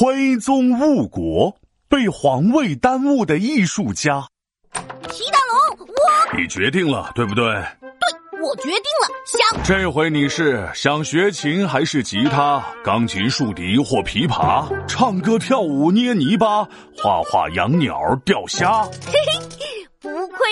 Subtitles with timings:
[0.00, 1.56] 徽宗误国，
[1.88, 4.28] 被皇位耽误的艺术家。
[4.72, 5.40] 皮大
[5.76, 7.44] 龙，我你决定了，对不对？
[7.44, 14.68] 对，我决定了，想这回你是想学琴还是吉他、钢琴、竖笛或琵琶？
[14.86, 16.62] 唱歌、跳舞、捏泥巴、
[16.96, 18.84] 画画、养鸟、钓虾？
[18.84, 18.90] 嘿
[19.26, 19.57] 嘿，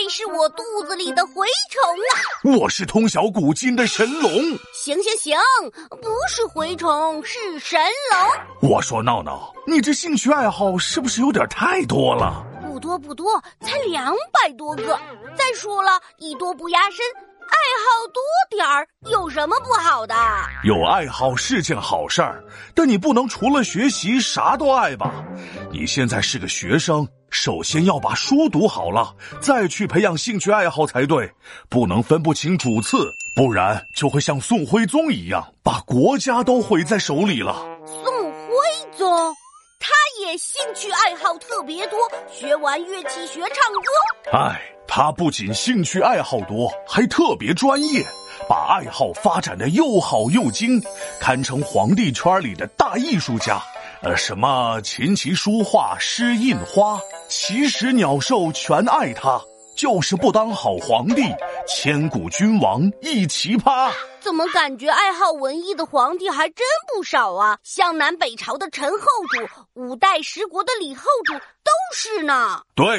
[0.08, 2.58] 是我肚子里的蛔虫啊！
[2.58, 4.30] 我是通晓古今的神龙。
[4.72, 5.38] 行行行，
[5.90, 7.80] 不是蛔虫，是神
[8.12, 8.70] 龙。
[8.70, 12.44] 我说闹闹，你这兴趣爱好是不是有点太多了？
[12.62, 14.98] 不多不多，才两百多个。
[15.36, 17.04] 再说了，艺多不压身，
[17.48, 20.14] 爱好多点儿有什么不好的？
[20.64, 25.24] 有爱好是件好事儿，但你不能除了学习啥都爱吧？
[25.70, 27.06] 你现在是个学生，
[27.38, 31.30] 首先要把书读好了，再去培养兴趣爱好才对，
[31.68, 37.54] 不能分不清主次，不然就会像宋徽宗一样，把国家都毁在手里了。
[37.84, 39.06] 宋徽宗。
[39.78, 39.92] 他
[40.24, 41.98] 也兴趣爱好特别多，
[42.32, 44.32] 学完乐器学唱歌。
[44.32, 48.02] 哎，他不仅兴趣爱好多，还特别专业，
[48.48, 50.82] 把爱好发展的又好又精，
[51.20, 53.62] 堪称皇帝圈里的大艺术家。
[54.02, 59.40] 呃，什么琴棋书画诗印花，奇石鸟兽全爱他。
[59.76, 61.22] 就是不当好皇帝，
[61.68, 63.92] 千古君王一奇葩。
[64.20, 67.58] 怎么感觉爱好文艺的皇帝还真不少啊？
[67.62, 72.62] 像南北朝的陈后主，五代十国的李后主都是呢。
[72.74, 72.98] 对，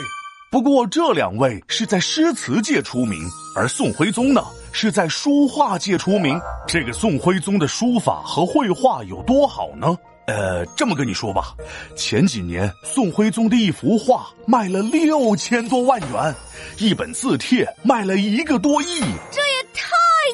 [0.51, 6.39] 不过这两位是在诗词界出名，而宋徽宗呢是在书画界出名。
[6.67, 9.97] 这个宋徽宗的书法和绘画有多好呢？
[10.27, 11.55] 呃，这么跟你说吧，
[11.95, 16.35] 前几年宋徽宗的一幅画卖了六千多万元，
[16.79, 18.99] 一本字帖卖了一个多亿，
[19.31, 19.87] 这也太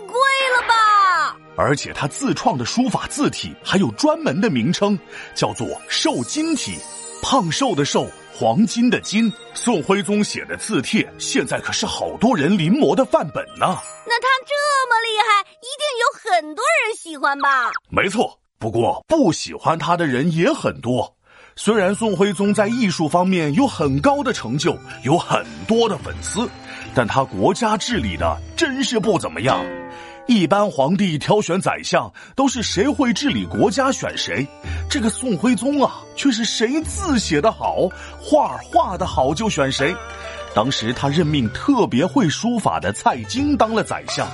[0.08, 1.38] 贵了吧！
[1.56, 4.98] 而且他自创的书法字体还有专门的名称，
[5.36, 6.76] 叫做瘦金体，
[7.22, 9.32] 胖瘦的瘦，黄金的金。
[9.54, 13.78] 宋徽宗写的字帖，现在可是好多人临摹的范本呢。
[14.08, 17.70] 那他这么厉害，一定有很多人喜欢吧？
[17.92, 18.40] 没错。
[18.64, 21.14] 不过，不喜欢他的人也很多。
[21.54, 26.50] 虽然宋徽宗在艺术方面有很高的成就，有很多的粉丝，
[26.96, 29.60] 但他国家治理的真是不怎么样。
[30.28, 34.48] 一般皇帝挑选宰相都是谁会治理国家选谁，
[34.90, 39.94] 这个宋徽宗啊，却是谁字写得好，画画的好就选谁。
[40.56, 44.26] 当时他任命特别会书法的蔡京当了宰相，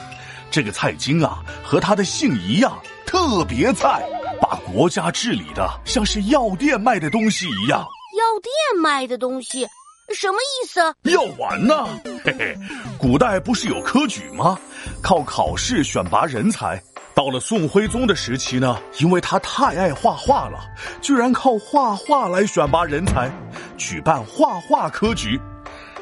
[0.52, 4.06] 这个蔡京啊，和他的姓一样，特别菜。
[4.42, 9.68] 把国家治理的像是药店卖的东西一样，药店卖的东西，
[10.14, 10.80] 什么意思？
[11.12, 11.88] 药丸呢？
[12.24, 12.58] 嘿嘿，
[12.98, 14.58] 古代不是有科举吗？
[15.02, 16.82] 靠考试选拔人才。
[17.16, 20.60] 到了宋徽宗的时期呢，因为他太爱画画了，
[21.02, 23.30] 居然靠画画来选拔人才，
[23.78, 25.38] 举办画画科举。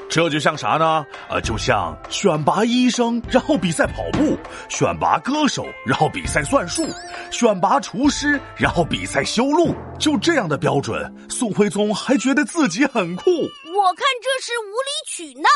[0.09, 1.05] 这就像啥呢？
[1.29, 4.37] 呃，就像选拔医生，然后比赛跑步；
[4.69, 6.83] 选拔歌手，然后比赛算术；
[7.29, 9.75] 选拔厨师，然后比赛修路。
[9.99, 13.29] 就这样的标准，宋徽宗还觉得自己很酷。
[13.31, 15.49] 我看这是无理取闹，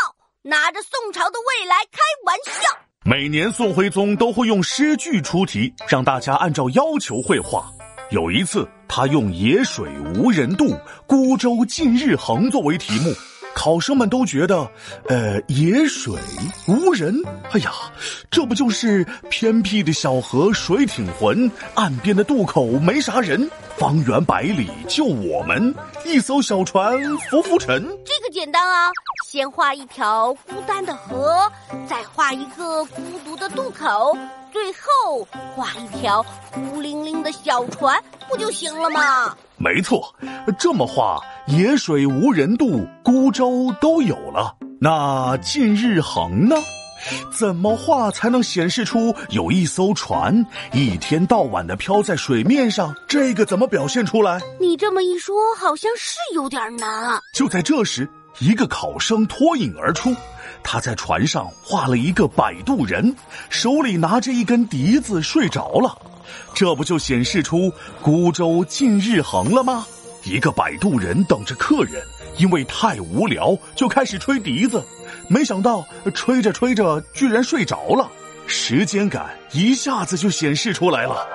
[0.44, 2.78] 拿着宋朝的未来开玩笑。
[3.04, 7.66] 每年宋徽宗都会用诗句出题，让大家按照要求绘画。
[8.12, 13.12] 有一次，他用“野水无人渡，孤舟近日横”作为题目。
[13.54, 14.70] 考生们都觉得，
[15.08, 16.14] 呃，野水
[16.68, 17.14] 无人，
[17.52, 17.72] 哎呀，
[18.30, 25.74] 这不就是偏僻的小河水挺浑，岸边的渡口没啥人，方圆百里就我们
[26.06, 26.98] 一艘小船
[27.30, 27.82] 浮浮沉。
[28.06, 28.90] 这个简单啊，
[29.28, 31.52] 先画一条孤单的河，
[31.88, 34.18] 再画一个孤独的渡口，
[34.52, 39.36] 最后画一条孤零零的小船，不就行了吗？
[39.62, 40.16] 没错，
[40.58, 44.56] 这么画，野水无人渡，孤舟都有了。
[44.80, 46.56] 那近日横呢？
[47.32, 52.96] 怎么画才能显示出有一艘船一天到晚的漂在水面上？
[53.08, 54.40] 这个怎么表现出来？
[54.60, 57.20] 你这么一说，好像是有点难。
[57.34, 58.10] 就在这时，
[58.40, 60.16] 一个考生脱颖而出，
[60.64, 63.16] 他在船上画了一个摆渡人，
[63.50, 65.98] 手里拿着一根笛子睡着了。
[66.54, 67.72] 这不就显示出
[68.02, 69.86] 孤舟近日横了吗？
[70.24, 72.02] 一个摆渡人等着客人，
[72.38, 74.84] 因为太无聊，就开始吹笛子，
[75.28, 78.08] 没想到吹着吹着居然睡着了，
[78.46, 81.28] 时间感一下子就显示出来了。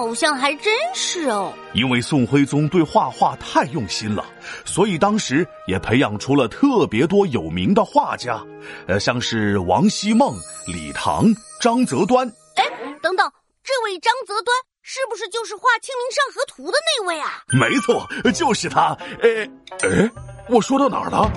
[0.00, 1.52] 好像还真是哦。
[1.74, 4.24] 因为宋徽宗对画画太用心了，
[4.64, 8.42] 所以当时也培养出了特别多有名的画家，
[8.86, 10.34] 呃，像是王希孟、
[10.66, 11.26] 李唐、
[11.60, 12.26] 张择端。
[12.56, 12.64] 哎，
[13.02, 13.30] 等等。
[13.62, 17.44] 这位张择端是不是就是画《清明上河图》的那位啊？
[17.48, 18.96] 没错，就是他。
[19.22, 19.50] 哎
[19.82, 20.10] 哎，
[20.48, 21.30] 我说到哪儿了？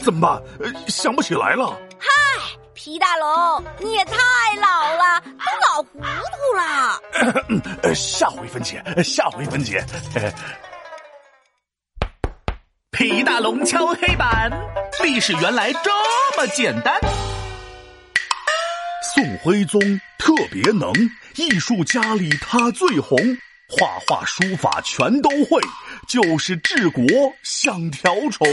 [0.00, 0.42] 怎么办？
[0.88, 1.78] 想不起来了。
[2.80, 4.14] 皮大龙，你也太
[4.60, 7.92] 老了，都老糊涂了。
[7.92, 9.84] 下回分解，下回分解。
[12.92, 14.48] 皮大龙敲黑板，
[15.02, 15.90] 历史原来这
[16.36, 17.00] 么简单。
[19.12, 19.80] 宋徽宗
[20.16, 20.92] 特别能，
[21.34, 23.18] 艺术家里他最红，
[23.68, 25.60] 画画书法全都会，
[26.06, 27.04] 就是治国
[27.42, 28.46] 像条虫。